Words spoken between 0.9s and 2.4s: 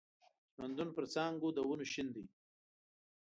پر څانګو د ونو شین دی